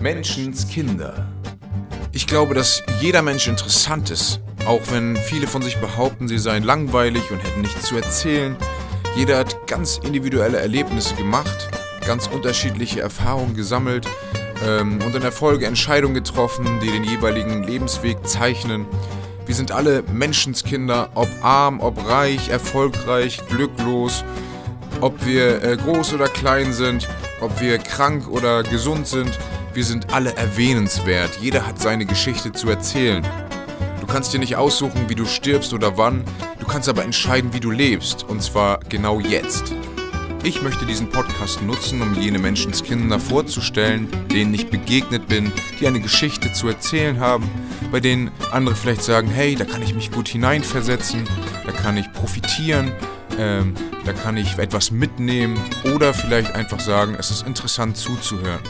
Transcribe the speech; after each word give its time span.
Menschenskinder. 0.00 1.28
Ich 2.12 2.26
glaube, 2.26 2.54
dass 2.54 2.82
jeder 3.00 3.22
Mensch 3.22 3.46
interessant 3.46 4.10
ist, 4.10 4.40
auch 4.66 4.80
wenn 4.90 5.16
viele 5.16 5.46
von 5.46 5.62
sich 5.62 5.76
behaupten, 5.76 6.26
sie 6.26 6.38
seien 6.38 6.64
langweilig 6.64 7.30
und 7.30 7.38
hätten 7.38 7.60
nichts 7.60 7.82
zu 7.82 7.96
erzählen. 7.96 8.56
Jeder 9.16 9.38
hat 9.38 9.66
ganz 9.68 9.98
individuelle 9.98 10.58
Erlebnisse 10.58 11.14
gemacht, 11.14 11.68
ganz 12.04 12.26
unterschiedliche 12.26 13.00
Erfahrungen 13.00 13.54
gesammelt 13.54 14.06
ähm, 14.66 14.98
und 15.04 15.14
in 15.14 15.22
der 15.22 15.32
Folge 15.32 15.66
Entscheidungen 15.66 16.14
getroffen, 16.14 16.80
die 16.80 16.90
den 16.90 17.04
jeweiligen 17.04 17.62
Lebensweg 17.62 18.26
zeichnen. 18.26 18.86
Wir 19.46 19.54
sind 19.54 19.72
alle 19.72 20.02
Menschenskinder, 20.12 21.10
ob 21.14 21.28
arm, 21.42 21.80
ob 21.80 22.08
reich, 22.08 22.48
erfolgreich, 22.48 23.40
glücklos, 23.48 24.24
ob 25.00 25.24
wir 25.24 25.62
äh, 25.62 25.76
groß 25.76 26.14
oder 26.14 26.28
klein 26.28 26.72
sind, 26.72 27.08
ob 27.40 27.60
wir 27.60 27.78
krank 27.78 28.28
oder 28.28 28.62
gesund 28.62 29.06
sind. 29.06 29.38
Wir 29.74 29.84
sind 29.84 30.12
alle 30.12 30.34
erwähnenswert. 30.36 31.38
Jeder 31.40 31.66
hat 31.66 31.80
seine 31.80 32.06
Geschichte 32.06 32.52
zu 32.52 32.68
erzählen. 32.68 33.26
Du 34.00 34.06
kannst 34.06 34.32
dir 34.32 34.38
nicht 34.38 34.56
aussuchen, 34.56 35.08
wie 35.08 35.14
du 35.14 35.24
stirbst 35.24 35.72
oder 35.72 35.96
wann. 35.96 36.24
Du 36.58 36.66
kannst 36.66 36.88
aber 36.88 37.04
entscheiden, 37.04 37.52
wie 37.52 37.60
du 37.60 37.70
lebst. 37.70 38.24
Und 38.24 38.42
zwar 38.42 38.80
genau 38.88 39.20
jetzt. 39.20 39.72
Ich 40.42 40.62
möchte 40.62 40.86
diesen 40.86 41.10
Podcast 41.10 41.60
nutzen, 41.62 42.00
um 42.00 42.14
jene 42.14 42.38
Menschenskinder 42.38 43.20
vorzustellen, 43.20 44.08
denen 44.32 44.54
ich 44.54 44.70
begegnet 44.70 45.28
bin, 45.28 45.52
die 45.78 45.86
eine 45.86 46.00
Geschichte 46.00 46.50
zu 46.52 46.66
erzählen 46.66 47.20
haben, 47.20 47.48
bei 47.92 48.00
denen 48.00 48.30
andere 48.50 48.74
vielleicht 48.74 49.02
sagen, 49.02 49.28
hey, 49.28 49.54
da 49.54 49.66
kann 49.66 49.82
ich 49.82 49.94
mich 49.94 50.10
gut 50.10 50.28
hineinversetzen, 50.28 51.28
da 51.66 51.72
kann 51.72 51.98
ich 51.98 52.10
profitieren, 52.14 52.90
ähm, 53.38 53.74
da 54.04 54.12
kann 54.12 54.36
ich 54.36 54.58
etwas 54.58 54.90
mitnehmen 54.90 55.58
oder 55.94 56.14
vielleicht 56.14 56.54
einfach 56.54 56.80
sagen, 56.80 57.16
es 57.18 57.30
ist 57.30 57.46
interessant 57.46 57.96
zuzuhören. 57.96 58.60